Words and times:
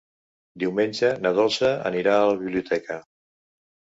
Diumenge 0.61 1.09
na 1.25 1.33
Dolça 1.41 1.69
anirà 1.91 2.15
a 2.21 2.25
la 2.31 2.39
biblioteca. 2.39 2.97